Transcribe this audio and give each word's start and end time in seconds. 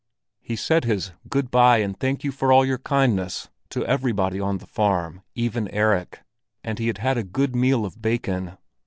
He 0.39 0.53
had 0.53 0.59
said 0.59 0.85
his 0.85 1.11
"Good 1.29 1.51
bye 1.51 1.77
and 1.77 1.95
thank 1.95 2.23
you 2.23 2.31
for 2.31 2.51
all 2.51 2.65
your 2.65 2.79
kindness!" 2.79 3.49
to 3.69 3.85
everybody 3.85 4.39
on 4.39 4.57
the 4.57 4.65
farm—even 4.65 5.67
Erik; 5.67 6.21
and 6.63 6.79
he 6.79 6.87
had 6.87 6.97
had 6.97 7.19
a 7.19 7.23
good 7.23 7.55
meal 7.55 7.85
of 7.85 8.01
bacon. 8.01 8.57